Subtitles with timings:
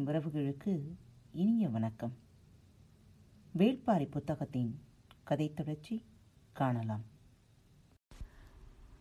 [0.00, 0.80] வேல்பாரியின் உறவுகளுக்கு
[1.32, 2.16] இனிய வணக்கம்.
[3.58, 4.80] வேள்பாரி புத்தகத்தின்
[5.24, 6.04] கதை தொடர்ச்சி
[6.52, 7.04] காணலாம்.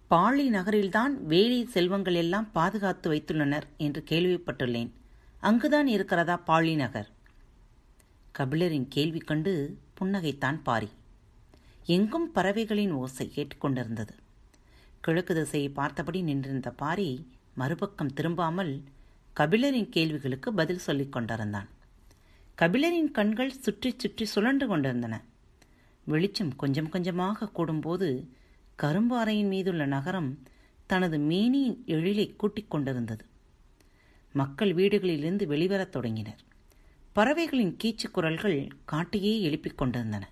[0.10, 4.90] பாழி நகரில்தான் வேலி செல்வங்கள் எல்லாம் பாதுகாத்து வைத்துள்ளனர் என்று கேள்விப்பட்டுள்ளேன்.
[5.40, 7.10] அங்குதான் இருக்கிறதா பாழி நகர்?
[8.40, 10.90] கபிலரின் கேள்வி கண்டு புன்னகைத்தான் பாரி.
[11.86, 14.14] எங்கும் பறவைகளின் ஓசை கேட்டுக்கொண்டிருந்தது.
[15.02, 18.84] கிழக்கு திசையை பார்த்தபடி நின்றிருந்த பாரி மறுபக்கம் திரும்பாமல்
[19.36, 21.70] கபிலரின் கேள்விகளுக்கு பதில் சொல்லிக் கொண்டிருந்தான்.
[22.62, 25.24] கபிலரின் கண்கள் சுற்றி சுற்றி சுழன்று கொண்டிருந்தன.
[26.06, 28.28] வெளிச்சம் கொஞ்சம் கொஞ்சமாக கூடும்போது
[28.82, 30.44] கரும்பாறையின் மீதுள்ள நகரம்
[30.86, 33.26] தனது மேனியின் எழிலை கூட்டிக் கொண்டிருந்தது.
[34.34, 36.40] மக்கள் வீடுகளிலிருந்து வெளிவரத் தொடங்கினர்.
[37.14, 40.30] பறவைகளின் கீச்சு குரல்கள் காட்டையே எழுப்பிக் கொண்டிருந்தன.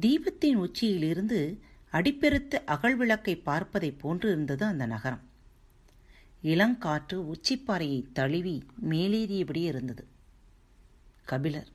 [0.00, 5.30] தீபத்தின் உச்சியிலிருந்து அடிப்பெருத்த அகல் விளக்கை பார்ப்பதைப் போன்று இருந்தது அந்த நகரம்.
[6.42, 8.54] இளங்காற்று உச்சிப்பாறையை தழுவி
[8.88, 10.04] மேலேறியபடி இருந்தது.
[11.22, 11.68] கபிலர்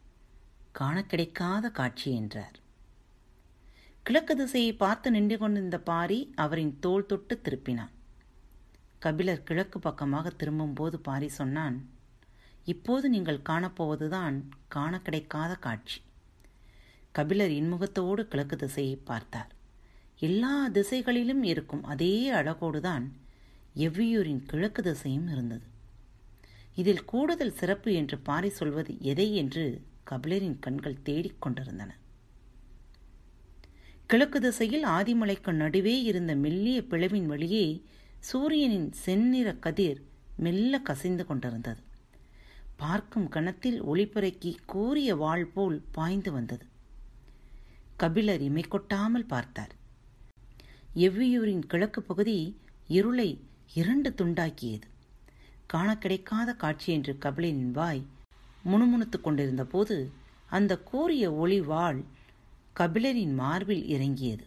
[0.72, 2.58] காண கிடைக்காத காட்சி என்றார்.
[4.04, 7.94] கிழக்கு திசையை பார்த்து நின்று கொண்டிருந்த பாரி அவரின் தோல் தொட்டு திருப்பினான்.
[9.00, 11.78] கபிலர் கிழக்கு பக்கமாக திரும்பும்போது பாரி சொன்னான்
[12.66, 14.38] இப்போது நீங்கள் காணப்போவதுதான்
[14.68, 16.00] காண கிடைக்காத காட்சி.
[17.12, 19.52] கபிலர் இன்முகத்தோடு கிழக்கு திசையை பார்த்தார்.
[20.20, 23.08] எல்லா திசைகளிலும் இருக்கும் அதே அழகோடுதான்
[23.78, 25.66] எவ்வியூரின் கிழக்கு திசையும் இருந்தது.
[26.76, 31.92] இதில் கூடுதல் சிறப்பு என்று பாரி சொல்வது எதை என்று கபிலரின் கண்கள் தேடிக் கொண்டிருந்தன.
[34.08, 37.84] கிழக்கு திசையில் ஆதிமலைக்கு நடுவே இருந்த மெல்லிய பிளவின் வழியே
[38.20, 40.02] சூரியனின் செந்நிற கதிர்
[40.38, 41.82] மெல்ல கசிந்து கொண்டிருந்தது.
[42.76, 46.66] பார்க்கும் கணத்தில் ஒளிபரக்கி கூறிய வாள் போல் பாய்ந்து வந்தது.
[47.98, 49.74] கபிலர் இமை கொட்டாமல் பார்த்தார்.
[50.96, 52.38] எவ்வியூரின் கிழக்கு பகுதி
[52.88, 53.30] இருளை
[53.74, 54.88] இரண்டு துண்டாக்கியது.
[55.68, 58.06] காண கிடைக்காத காட்சி என்று கபிலனின் வாய்
[58.64, 60.12] முணுமுணுத்துக் கொண்டிருந்த போது
[60.46, 62.04] அந்த கூறிய ஒளி வாள்
[62.76, 64.46] கபிலரின் மார்பில் இறங்கியது.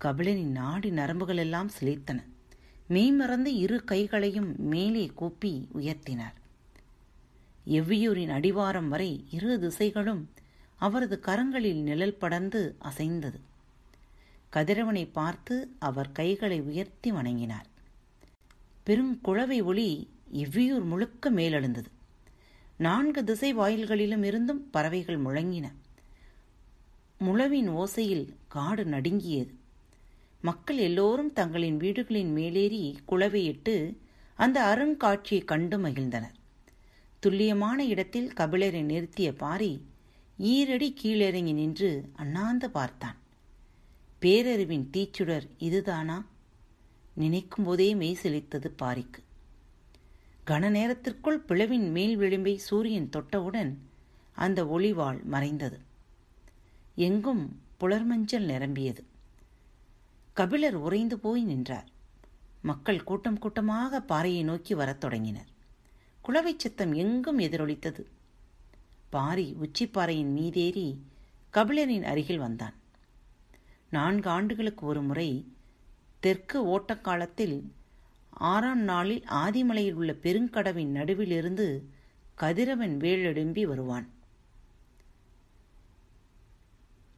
[0.00, 2.22] கபிலனின் நாடி நரம்புகளெல்லாம் சிலித்தன
[2.86, 6.34] மெய்மறந்து இரு கைகளையும் மேலே கூப்பி உயர்த்தினார்.
[7.66, 10.24] எவ்வியூரின் அடிவாரம் வரை இரு திசைகளும்
[10.76, 13.40] அவரது கரங்களில் நிழல் படர்ந்து அசைந்தது.
[14.52, 17.72] கதிரவனை பார்த்து அவர் கைகளை உயர்த்தி வணங்கினார்.
[18.86, 21.86] பெருங்குழவை ஒளி இவ்வியூர் முழுக்க மேலெழுந்தது.
[22.76, 25.72] நான்கு திசை வாயில்களிலும் இருந்தும் பறவைகள் முழங்கின.
[27.18, 29.54] முழவின் ஓசையில் காடு நடுங்கியது.
[30.40, 33.96] மக்கள் எல்லோரும் தங்களின் வீடுகளின் மேலேறி குளவையிட்டு
[34.34, 36.34] அந்த அருங்காட்சியை கண்டு மகிழ்ந்தனர்.
[37.20, 39.86] துல்லியமான இடத்தில் கபிலரை நிறுத்திய பாரி
[40.38, 43.16] ஈரடி கீழிறங்கி நின்று அண்ணாந்து பார்த்தான்.
[44.22, 46.24] பேரறிவின் தீச்சுடர் இதுதானா?
[47.14, 49.22] நினைக்கும் போதே மெய் செழித்தது பாரிக்கு.
[50.46, 53.74] கன நேரத்திற்குள் பிளவின் மேல் விளிம்பை சூரியன் தொட்டவுடன்
[54.32, 55.80] அந்த ஒளிவாள் மறைந்தது.
[56.94, 59.04] எங்கும் புலர்மஞ்சள் நிரம்பியது.
[60.32, 61.88] கபிலர் உறைந்து போய் நின்றார்.
[62.62, 65.52] மக்கள் கூட்டம் கூட்டமாக பாறையை நோக்கி வரத் தொடங்கினர்.
[66.22, 68.06] குளவை சத்தம் எங்கும் எதிரொலித்தது.
[69.10, 70.98] பாரி உச்சிப்பாறையின் மீதேறி
[71.52, 72.74] கபிலரின் அருகில் வந்தான்.
[73.90, 75.53] நான்கு ஆண்டுகளுக்கு ஒரு முறை
[76.24, 77.56] தெற்கு ஓட்டக்காலத்தில்
[78.30, 81.66] ஆறாம் நாளில் ஆதிமலையில் உள்ள பெருங்கடவின் நடுவிலிருந்து
[82.34, 84.06] கதிரவன் வேலெடும்பி வருவான்.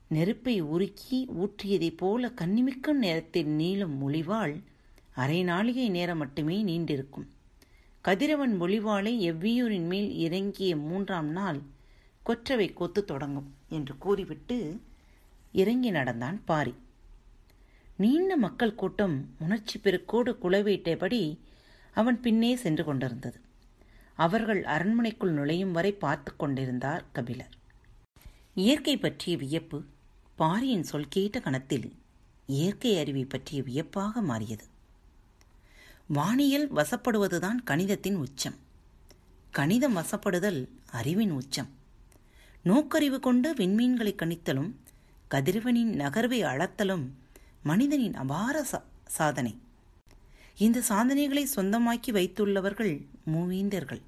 [0.08, 4.54] நெருப்பை உருக்கி ஊற்றியதைப் போல கண்ணிமிக்கும் நேரத்தில் நீளும் மொழிவாள்
[5.14, 7.28] அரை நாளிகை நேரம் மட்டுமே நீண்டிருக்கும்.
[8.00, 11.60] கதிரவன் மொழிவாளை எவ்வியூரின் மேல் இறங்கிய மூன்றாம் நாள்
[12.22, 14.58] கொற்றவை கொத்து தொடங்கும் என்று கூறிவிட்டு
[15.52, 16.74] இறங்கி நடந்தான் பாரி.
[17.96, 21.38] நீண்ட மக்கள் கூட்டம் உணர்ச்சி பெருக்கோடு குளவேட்டபடி
[21.94, 23.40] அவன் பின்னே சென்று கொண்டிருந்தது.
[24.14, 27.54] அவர்கள் அரண்மனைக்குள் நுழையும் வரை பார்த்து கொண்டிருந்தார் கபிலர்.
[28.54, 29.84] இயற்கை பற்றிய வியப்பு
[30.34, 31.94] பாரியின் சொல் கேட்ட கணத்தில்
[32.46, 34.64] இயற்கை அறிவை பற்றிய வியப்பாக மாறியது.
[36.06, 38.54] வானியல் வசப்படுவதுதான் கணிதத்தின் உச்சம்.
[39.50, 41.68] கணிதம் வசப்படுதல் அறிவின் உச்சம்.
[42.64, 44.72] நோக்கறிவு கொண்டு விண்மீன்களை கணித்தலும்
[45.30, 47.06] கதிரவனின் நகர்வை அளத்தலும்
[47.68, 48.56] மனிதனின் அபார
[49.18, 49.52] சாதனை.
[50.64, 52.92] இந்த சாதனைகளை சொந்தமாக்கி வைத்துள்ளவர்கள்
[53.32, 54.02] மூவீந்தர்கள்.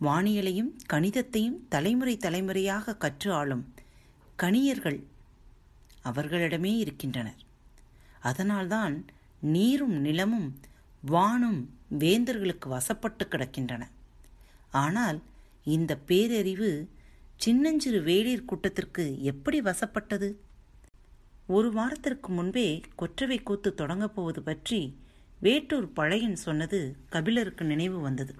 [0.00, 3.64] வானியலையும் கணிதத்தையும் தலைமுறை தலைமுறையாக கற்று ஆளும்
[4.42, 4.98] கணியர்கள்
[6.04, 7.40] அவர்களிடமே இருக்கின்றனர்.
[8.20, 8.96] அதனால்தான்
[9.54, 10.48] நீரும் நிலமும்
[11.12, 11.60] வானும்
[11.98, 13.82] வேந்தர்களுக்கு வசப்பட்டு கிடக்கின்றன.
[14.82, 15.18] ஆனால்
[15.76, 16.70] இந்த பேரறிவு
[17.36, 20.28] சின்னஞ்சிறு வேளிர் கூட்டத்திற்கு எப்படி வசப்பட்டது?
[21.46, 24.98] ஒரு வாரத்திற்கு முன்பே கொற்றவை கூத்து தொடங்கப் போவது பற்றி
[25.42, 28.34] வேட்டூர் பழையன் சொன்னது கபிலருக்கு நினைவு வந்தது.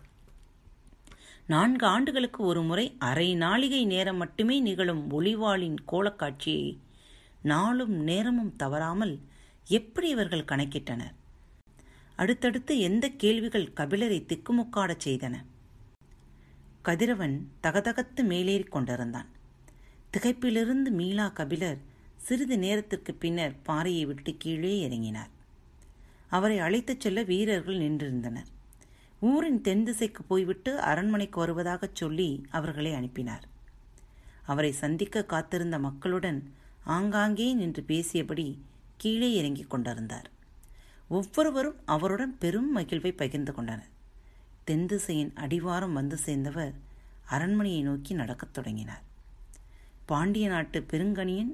[1.46, 6.78] நான்கு ஆண்டுகளுக்கு ஒரு முறை அரை நாளிகை நேரம் மட்டுமே நிகழும் ஒளிவாளின் கோலக்காட்சியை
[7.42, 9.20] நாளும் நேரமும் தவறாமல்
[9.64, 11.14] எப்படி இவர்கள் கணக்கிட்டனர்?
[12.16, 15.34] அடுத்தடுத்து எந்த கேள்விகள் கபிலரை திக்குமுக்காடச் செய்தன?
[16.82, 19.26] கதிரவன் தகதகத்து மேலேறிக் கொண்டிருந்தான்.
[20.12, 21.92] திகைப்பிலிருந்து மீளா கபிலர்
[22.24, 25.30] சிறிது நேரத்திற்கு பின்னர் பாறையை விட்டு கீழே இறங்கினார்.
[26.28, 28.46] அவரை அழைத்துச் செல்ல வீரர்கள் நின்றிருந்தனர்.
[29.20, 33.48] ஊரின் தென் திசைக்கு போய்விட்டு அரண்மனைக்கு வருவதாகச் சொல்லி அவர்களை அனுப்பினார்.
[34.42, 36.52] அவரை சந்திக்க காத்திருந்த மக்களுடன்
[36.84, 38.56] ஆங்காங்கே நின்று பேசியபடி
[38.96, 40.30] கீழே இறங்கிக் கொண்டிருந்தார்.
[41.08, 43.88] ஒவ்வொருவரும் அவருடன் பெரும் மகிழ்வை பகிர்ந்து கொண்டனர்.
[44.64, 46.72] தென் திசையின் அடிவாரம் வந்து சேர்ந்தவர்
[47.24, 49.02] அரண்மனையை நோக்கி நடக்கத் தொடங்கினார்.
[50.04, 51.52] பாண்டிய நாட்டு பெருங்கணியின்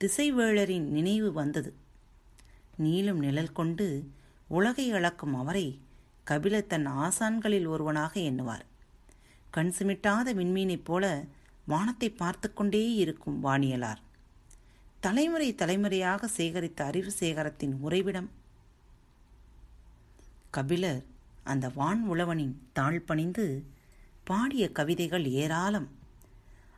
[0.00, 1.74] திசைவேளரின் நினைவு வந்தது.
[2.78, 4.10] நீளும் நிழல் கொண்டு
[4.48, 5.80] உலகை அளக்கும் அவரை
[6.30, 8.64] கபில தன் ஆசான்களில் ஒருவனாக எண்ணுவார்.
[9.50, 11.24] கண் சிமிட்டாத விண்மீனைப் போல
[11.64, 14.02] வானத்தை பார்த்து கொண்டே இருக்கும் வானியலார்.
[15.00, 18.30] தலைமுறை தலைமுறையாக சேகரித்த அறிவு சேகரத்தின் உறைவிடம்.
[20.50, 21.02] கபிலர்
[21.44, 23.64] அந்த வான் உழவனின் தாழ் பணிந்து
[24.24, 25.88] பாடிய கவிதைகள் ஏராளம்.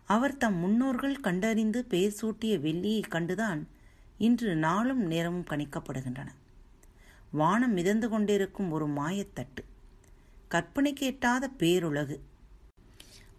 [0.07, 3.63] அவர் தம் முன்னோர்கள் கண்டறிந்து பெயர் சூட்டிய வெள்ளியை கண்டுதான்
[4.19, 6.27] இன்று நாளும் நேரமும் கணிக்கப்படுகின்றன.
[7.31, 9.63] வானம் மிதந்து கொண்டிருக்கும் ஒரு மாயத்தட்டு.
[10.49, 12.19] கற்பனை கேட்டாத பேருலகு.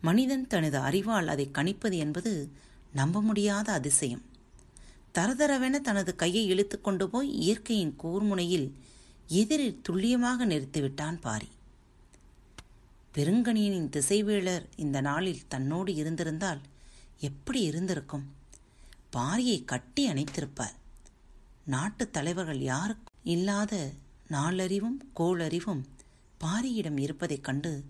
[0.02, 2.52] மனிதன் தனது அறிவால் அதை கணிப்பது என்பது
[2.94, 4.22] நம்ப முடியாத அதிசயம்.
[5.14, 8.72] தரதரவென தனது கையை இழுத்து கொண்டு போய் இயற்கையின் கூர்முனையில்
[9.28, 11.48] எதிரில் துல்லியமாக நிறுத்திவிட்டான் பாரி.
[13.14, 16.62] பெருங்கணியனின் திசைவேளர் இந்த நாளில் தன்னோடு இருந்திருந்தால்
[17.18, 18.36] எப்படி இருந்திருக்கும்?
[19.14, 20.76] பாரியை கட்டி அணைத்திருப்பார்.
[21.66, 23.92] நாட்டு தலைவர்கள் யாருக்கும் இல்லாத
[24.30, 25.84] நாளறிவும் கோளறிவும்
[26.40, 27.86] பாரியிடம் இருப்பதைக் கண்டு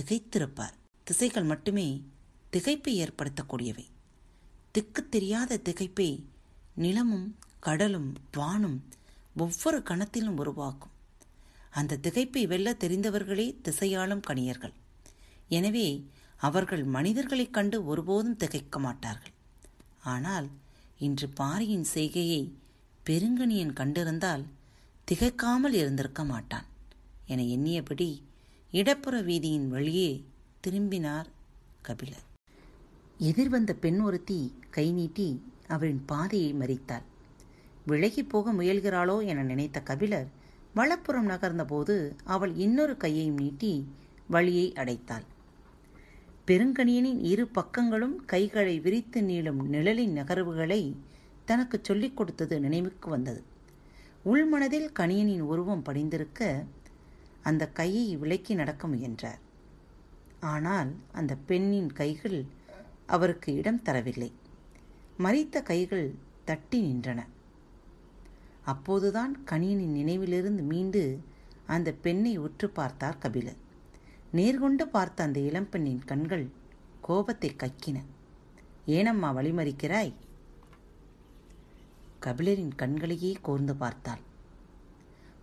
[0.00, 0.72] திகைத்திருப்பார்.
[1.04, 2.02] திசைகள் மட்டுமே
[2.52, 3.86] திகைப்பை ஏற்படுத்தக்கூடியவை.
[4.70, 6.24] திக்கு தெரியாத திகைப்பை
[6.74, 8.80] நிலமும் கடலும் வானும்
[9.36, 10.91] ஒவ்வொரு கணத்திலும் உருவாக்கும்.
[11.72, 14.74] அந்த திகைப்பை வெல்ல தெரிந்தவர்களே திசையாளும் கணியர்கள்.
[15.48, 15.88] எனவே
[16.36, 19.32] அவர்கள் மனிதர்களைக் கண்டு ஒருபோதும் திகைக்க மாட்டார்கள்.
[20.02, 20.48] ஆனால்
[20.98, 22.42] இன்று பாரியின் செய்கையை
[23.06, 24.44] பெருங்கணியன் கண்டிருந்தால்
[25.08, 26.64] திகைக்காமல் இருந்திருக்க மாட்டான்
[27.26, 28.10] என எண்ணியபடி
[28.70, 30.10] இடப்புற வீதியின் வழியே
[30.60, 31.28] திரும்பினார்
[31.82, 32.26] கபிலர்.
[33.18, 34.40] எதிர்வந்த பெண் ஒருத்தி
[34.70, 35.28] கை நீட்டி
[35.68, 37.06] அவரின் பாதையை மறித்தாள்.
[37.86, 40.28] விலகி போக முயல்கிறாளோ என நினைத்த கபிலர்
[40.74, 43.88] வலப்புறம் நகர்ந்தபோது அவள் இன்னொரு கையையும் நீட்டி
[44.28, 45.26] வழியை அடைத்தாள்.
[46.46, 50.96] பெருங்கணியனின் இரு பக்கங்களும் கைகளை விரித்து நீளும் நிழலின் நகர்வுகளை
[51.44, 53.42] தனக்கு சொல்லிக் கொடுத்தது நினைவுக்கு வந்தது.
[54.24, 56.64] உள்மனதில் கணியனின் உருவம் படிந்திருக்க
[57.42, 59.38] அந்த கையை விலக்கி நடக்க முயன்றார்.
[60.40, 62.44] ஆனால் அந்த பெண்ணின் கைகள்
[63.06, 64.32] அவருக்கு இடம் தரவில்லை.
[65.18, 66.14] மறித்த கைகள்
[66.44, 67.20] தட்டி நின்றன.
[68.64, 71.20] அப்போதுதான் கணியனின் நினைவிலிருந்து மீண்டு
[71.66, 73.60] அந்த பெண்ணை உற்று பார்த்தார் கபிலர்
[74.32, 76.50] நேர்கொண்டு பார்த்த அந்த இளம்பெண்ணின் கண்கள்
[77.00, 77.98] கோபத்தை கக்கின.
[78.86, 80.12] ஏனம்மா வழிமறிக்கிறாய்?
[82.20, 84.20] கபிலரின் கண்களையே கோர்ந்து பார்த்தாள்.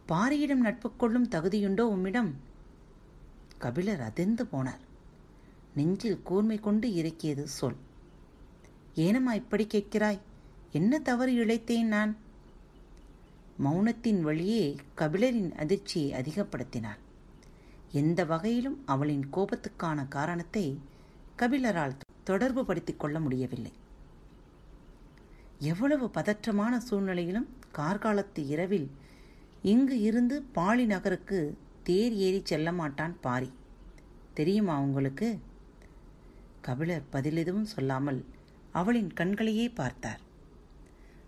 [0.07, 2.35] பாரியிடம் நட்பு கொள்ளும் தகுதியுண்டோ உம்மிடம்?
[3.57, 4.79] கபிலர் அதிர்ந்து போனார்.
[5.75, 7.77] நெஞ்சில் கூர்மை கொண்டு இறக்கியது சொல்.
[8.95, 10.19] ஏனம்மா இப்படி கேட்கிறாய்?
[10.71, 12.17] என்ன தவறு இழைத்தேன் நான்?
[13.63, 16.99] மௌனத்தின் வழியே கபிலரின் அதிர்ச்சியை அதிகப்படுத்தினாள்
[17.91, 20.79] எந்த வகையிலும் அவளின் கோபத்துக்கான காரணத்தை
[21.37, 23.71] கபிலரால் தொடர்பு படுத்திக் கொள்ள முடியவில்லை.
[25.59, 28.91] எவ்வளவு பதற்றமான சூழ்நிலையிலும் கார்காலத்து இரவில்
[29.61, 33.51] இங்கு இருந்து பாலி நகருக்கு தேர் ஏறி செல்ல மாட்டான் பாரி.
[34.33, 35.39] தெரியுமா உங்களுக்கு?
[36.61, 38.25] கபிலர் பதில் எதுவும் சொல்லாமல்
[38.71, 40.19] அவளின் கண்களையே பார்த்தார்.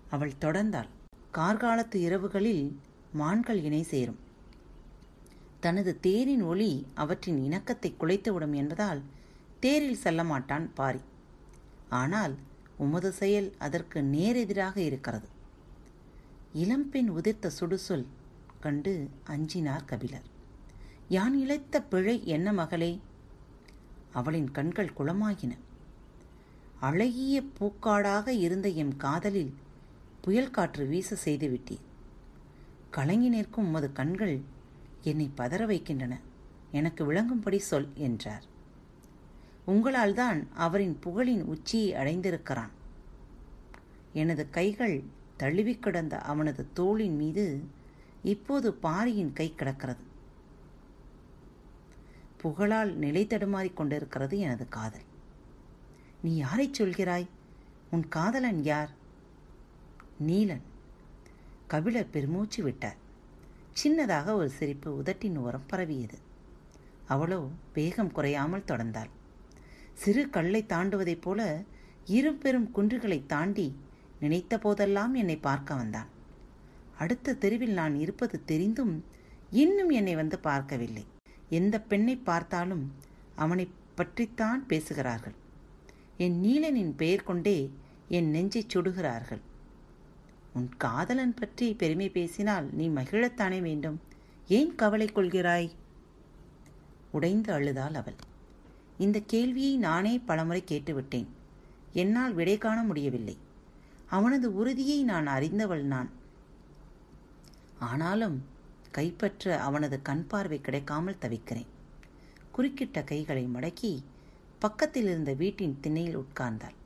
[0.09, 0.87] அவள் தொடர்ந்தாள்.
[1.37, 2.63] கார்காலத்து இரவுகளில்
[3.11, 4.19] மான்கள் இணை சேரும்.
[5.59, 9.01] தனது தேரின் ஒளி அவற்றின் இணக்கத்தை குலைத்துவிடும் என்பதால்
[9.59, 11.01] தேரில் செல்ல மாட்டான் பாரி.
[11.89, 12.35] ஆனால்
[12.77, 15.27] உமது செயல் அதற்கு நேரெதிராக இருக்கிறது.
[16.53, 18.05] இளம்பெண் உதிர்த்த சுடுசொல்
[18.59, 20.27] கண்டு அஞ்சினார் கபிலர்.
[21.09, 22.99] யான் இழைத்த பிழை என்ன மகளே?
[24.11, 25.53] அவளின் கண்கள் குளமாகின
[26.79, 29.53] அழகிய பூக்காடாக இருந்த எம் காதலில்
[30.21, 31.89] புயல் காற்று வீச செய்துவிட்டீர்
[32.89, 34.41] கலங்கி நிற்கும் உமது கண்கள்
[35.01, 36.19] என்னை பதற வைக்கின்றன.
[36.71, 38.43] எனக்கு விளங்கும்படி சொல் என்றார்.
[39.65, 42.69] உங்களால் தான் அவரின் புகழின் உச்சியை அடைந்திருக்கிறான்.
[44.13, 45.03] எனது கைகள்
[45.37, 47.63] தழுவி கிடந்த அவனது தோளின் மீது
[48.23, 50.03] இப்போது பாரியின் கை கிடக்கிறது.
[52.37, 55.07] புகழால் நிலை தடுமாறிக் கொண்டிருக்கிறது எனது காதல்.
[56.21, 57.27] நீ யாரைச் சொல்கிறாய்?
[57.91, 58.99] உன் காதலன் யார்?
[60.27, 60.65] நீலன்.
[61.67, 62.97] கபிலர் பெருமூச்சு விட்டார்.
[63.83, 66.17] சின்னதாக ஒரு சிரிப்பு உதட்டின் ஓரம் பரவியது.
[67.05, 69.11] அவளோ வேகம் குறையாமல் தொடர்ந்தாள்.
[69.93, 71.61] சிறு கல்லை தாண்டுவதைப் போல
[72.05, 73.75] இரு பெரும் குன்றுகளை தாண்டி
[74.19, 76.09] நினைத்த போதெல்லாம் என்னை பார்க்க வந்தான்.
[76.97, 79.05] அடுத்த தெருவில் நான் இருப்பது தெரிந்தும்
[79.49, 81.05] இன்னும் என்னை வந்து பார்க்கவில்லை.
[81.49, 82.93] எந்த பெண்ணை பார்த்தாலும்
[83.35, 85.33] அவனை பற்றித்தான் பேசுகிறார்கள்.
[86.17, 87.71] என் நீலனின் பெயர் கொண்டே
[88.07, 89.41] என் நெஞ்சைச் சுடுகிறார்கள்.
[90.53, 94.01] உன் காதலன் பற்றி பெருமை பேசினால் நீ மகிழத்தானே வேண்டும்.
[94.47, 95.71] ஏன் கவலை கொள்கிறாய்?
[97.11, 98.15] உடைந்து அழுதாள் அவள்.
[98.97, 101.27] இந்த கேள்வியை நானே பலமுறை கேட்டுவிட்டேன்.
[101.93, 103.37] என்னால் விடை காண முடியவில்லை.
[104.05, 106.09] அவனது உறுதியை நான் அறிந்தவள் நான்.
[107.79, 108.45] ஆனாலும்
[108.91, 111.67] கைப்பற்ற அவனது கண் பார்வை கிடைக்காமல் தவிக்கிறேன்.
[112.57, 114.03] குறுக்கிட்ட கைகளை மடக்கி
[114.59, 116.77] பக்கத்தில் இருந்த வீட்டின் திண்ணையில் உட்கார்ந்தாள்.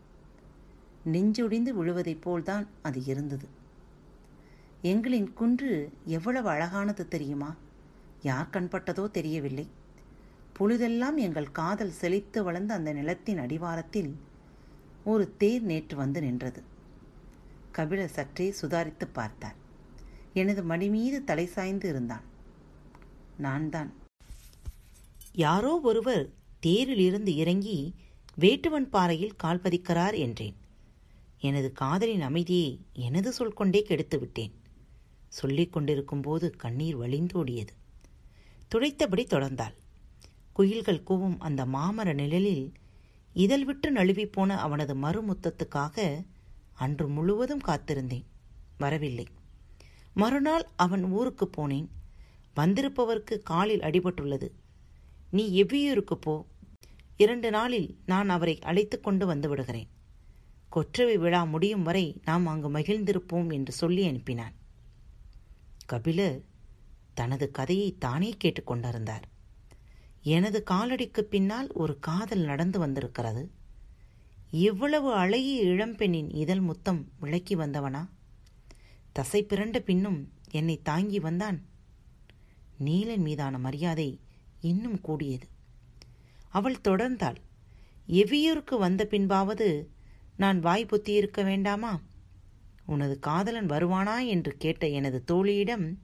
[1.11, 3.54] நெஞ்சொடிந்து விழுவதைப் போல்தான் அது இருந்தது.
[4.91, 5.71] எங்களின் குன்று
[6.05, 7.49] எவ்வளவு அழகானது தெரியுமா?
[8.21, 9.65] யார் கண்பட்டதோ தெரியவில்லை.
[10.53, 14.11] பொழுதெல்லாம் எங்கள் காதல் செழித்து வளர்ந்த அந்த நிலத்தின் அடிவாரத்தில்
[15.03, 16.61] ஒரு தேர் நேற்று வந்து நின்றது.
[17.71, 19.57] கபிலர் சற்றே சுதாரித்து பார்த்தார்.
[20.33, 22.25] எனது மடி மீது தலை சாய்ந்து இருந்தான்.
[23.37, 23.93] நான் தான்
[25.33, 26.25] யாரோ ஒருவர்
[26.65, 27.77] தேரிலிருந்து இறங்கி
[28.39, 30.55] வேட்டுவன் பாறையில் கால் பதிக்கிறார் என்றேன்.
[31.39, 32.69] எனது காதலின் அமைதியை
[33.07, 34.53] எனது சொல் கொண்டே கெடுத்து விட்டேன்
[35.35, 37.73] சொல்லிக் கொண்டிருக்கும் போது கண்ணீர் வழிந்தோடியது.
[38.75, 39.75] துடைத்தபடி தொடர்ந்தாள்.
[40.53, 42.71] குயில்கள் கூவும் அந்த மாமர நிழலில்
[43.33, 46.25] இதழ் விட்டு நழுவி போன அவனது மறுமுத்தத்துக்காக
[46.73, 48.23] அன்று முழுவதும் காத்திருந்தேன்.
[48.77, 49.27] வரவில்லை.
[50.13, 51.87] மறுநாள் அவன் ஊருக்கு போனேன்.
[52.55, 54.49] வந்திருப்பவருக்கு காலில் அடிபட்டுள்ளது.
[55.31, 56.45] நீ எவ்வியூருக்கு போ.
[57.17, 59.87] இரண்டு நாளில் நான் அவரை அழைத்து கொண்டு வந்து விடுகிறேன்.
[60.69, 64.55] கொற்றவை விழா முடியும் வரை நாம் அங்கு மகிழ்ந்திருப்போம் என்று சொல்லி அனுப்பினான்.
[65.85, 66.43] கபிலர்
[67.13, 69.21] தனது கதையை தானே கேட்டுக்கொண்டிருந்தார்
[70.21, 73.51] எனது காலடிக்கு பின்னால் ஒரு காதல் நடந்து வந்திருக்கிறது.
[74.51, 78.09] இவ்வளவு அழகிய இளம்பெண்ணின் இதழ் முத்தம் விளக்கி வந்தவனா?
[79.11, 81.65] தசை பிறண்ட பின்னும் என்னை தாங்கி வந்தான்.
[82.79, 84.19] நீலன் மீதான மரியாதை
[84.61, 85.47] இன்னும் கூடியது.
[86.49, 87.35] அவள் தொடர்ந்தாள்.
[88.07, 89.87] எவ்வியூருக்கு வந்த பின்பாவது
[90.35, 92.01] நான் வாய் பொத்தியிருக்க வேண்டாமா?
[92.85, 95.97] உனது காதலன் வருவானா என்று கேட்ட எனது தோழியிடம்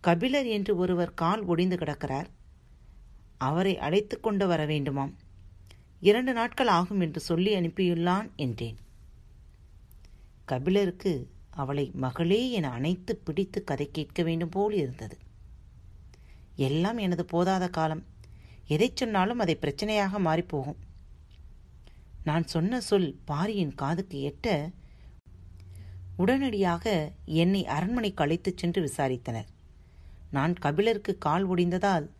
[0.00, 2.28] கபிலர் என்று ஒருவர் கால் ஒடிந்து கிடக்கிறார்.
[3.38, 5.12] அவரை அழைத்து கொண்டு வர வேண்டுமாம்.
[6.00, 8.76] இரண்டு நாட்கள் ஆகும் என்று சொல்லி அனுப்பியுள்ளான் என்றேன்.
[10.44, 15.18] கபிலருக்கு அவளை மகளே என அணைத்து பிடித்து கதை கேட்க வேண்டும் போல் இருந்தது.
[16.56, 18.04] எல்லாம் எனது போதாத காலம்.
[18.66, 20.80] எதை சொன்னாலும் அதை பிரச்சனையாக மாறிப்போகும்
[22.24, 24.72] நான் சொன்ன சொல் பாரியின் காதுக்கு எட்ட
[26.16, 29.46] உடனடியாக என்னை அரண்மனைக்கு அழைத்துச் சென்று விசாரித்தனர்.
[30.30, 32.10] நான் கபிலருக்கு கால் ஒடிந்ததால்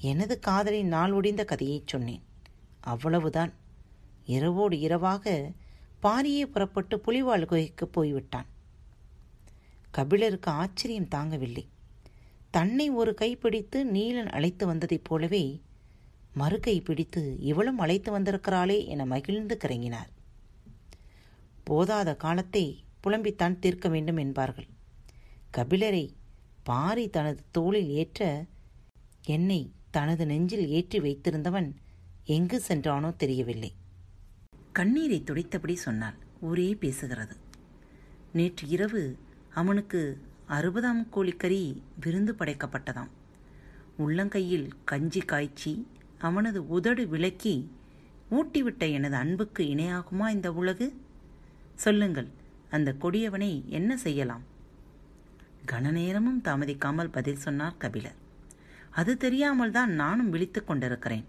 [0.00, 2.22] எனது காதலின் நாள் ஒடிந்த கதையைச் சொன்னேன்.
[2.80, 3.52] அவ்வளவுதான்.
[4.24, 5.52] இரவோடு இரவாக
[6.02, 8.46] பாரியே புறப்பட்டு புலிவாள் குகைக்கு போய்விட்டான்.
[9.90, 11.66] கபிலருக்கு ஆச்சரியம் தாங்கவில்லை.
[12.50, 15.62] தன்னை ஒரு கை பிடித்து நீலன் அழைத்து வந்ததைப் போலவே
[16.38, 20.08] மறுகை பிடித்து இவளும் அழைத்து வந்திருக்கிறாளே என மகிழ்ந்து கிறங்கினார்.
[21.70, 24.66] போதாத காலத்தை புலம்பித்தான் தீர்க்க வேண்டும் என்பார்கள்.
[25.56, 26.10] கபிலரை
[26.62, 28.44] பாரி தனது தோளில் ஏற்ற
[29.26, 31.74] என்னை தனது நெஞ்சில் ஏற்றி வைத்திருந்தவன்
[32.24, 33.72] எங்கு சென்றானோ தெரியவில்லை.
[34.72, 37.36] கண்ணீரை துடைத்தபடி சொன்னால் ஊரே பேசுகிறது.
[38.32, 43.08] நேற்று இரவு அவனுக்கு அறுபதாம் கோழிக்கறி விருந்து படைக்கப்பட்டதாம்.
[43.98, 45.86] உள்ளங்கையில் கஞ்சி காய்ச்சி
[46.18, 47.70] அவனது உதடு விளக்கி
[48.30, 51.00] ஊட்டிவிட்ட எனது அன்புக்கு இணையாகுமா இந்த உலகு?
[51.74, 52.28] சொல்லுங்கள்.
[52.70, 54.44] அந்த கொடியவனை என்ன செய்யலாம்?
[55.70, 58.18] கனநேரமும் தாமதிக்காமல் பதில் சொன்னார் கபிலர்.
[58.90, 61.26] அது தெரியாமல் தான் நானும் விழித்து கொண்டிருக்கிறேன்.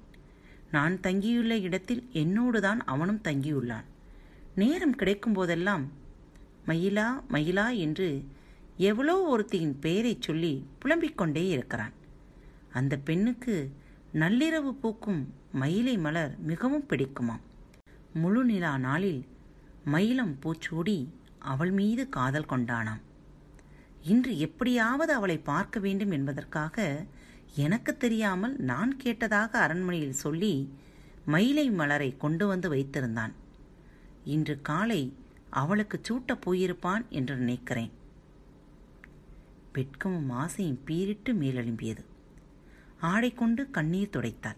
[0.72, 3.88] நான் தங்கியுள்ள இடத்தில் என்னோடு தான் அவனும் தங்கியுள்ளான்.
[4.62, 5.86] நேரம் கிடைக்கும் போதெல்லாம்
[6.67, 8.10] மயிலா மயிலா என்று
[8.89, 11.93] எவ்வளோ ஒருத்தியின் பெயரை சொல்லி புலம்பிக் கொண்டே இருக்கிறான்.
[12.74, 13.55] அந்த பெண்ணுக்கு
[14.22, 15.22] நள்ளிரவு பூக்கும்
[15.62, 17.43] மயிலை மலர் மிகவும் பிடிக்குமாம்.
[18.22, 19.22] முழு நிலா நாளில்
[19.93, 20.98] மயிலம் பூச்சூடி
[21.39, 23.01] அவள் மீது காதல் கொண்டானாம்.
[24.01, 27.05] இன்று எப்படியாவது அவளை பார்க்க வேண்டும் என்பதற்காக
[27.55, 30.74] எனக்கு தெரியாமல் நான் கேட்டதாக அரண்மனையில் சொல்லி
[31.25, 33.31] மயிலை மலரை கொண்டு வந்து வைத்திருந்தான்.
[34.24, 35.13] இன்று காலை
[35.50, 37.91] அவளுக்கு சூட்டப் போயிருப்பான் என்று நினைக்கிறேன்.
[39.74, 42.03] வெட்கமும் ஆசையும் பீரிட்டு மேலெழும்பியது.
[43.00, 44.55] ஆடை கொண்டு கண்ணீர் துடைத்தாள்.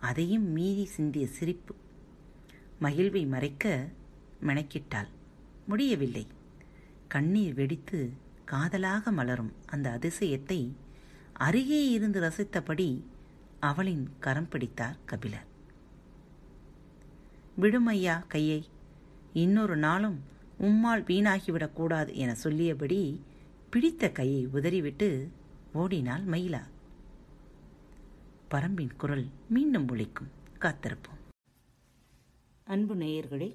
[0.00, 1.74] அதையும் மீறி சிந்திய சிரிப்பு
[2.82, 3.88] மகிழ்வை மறைக்க
[4.42, 5.08] மெனக்கிட்டாள்.
[5.66, 6.26] முடியவில்லை.
[7.08, 8.12] கண்ணீர் வெடித்து
[8.44, 10.72] காதலாக மலரும் அந்த அதிசயத்தை
[11.32, 13.02] அருகே இருந்து ரசித்தபடி
[13.60, 15.46] அவளின் கரம் பிடித்தார் கபிலர்.
[17.60, 18.64] விடுமையா கையை
[19.32, 20.22] இன்னொரு நாளும்
[20.60, 23.20] உம்மால் வீணாகிவிடக்கூடாது என சொல்லியபடி
[23.70, 25.30] பிடித்த கையை உதறிவிட்டு
[25.72, 26.62] ஓடினாள் மயிலா.
[28.50, 31.20] பரம்பின் குரல் மீண்டும் ஒழிக்கும் காத்திருப்போம்.
[32.64, 33.54] அன்பு நேயர்களே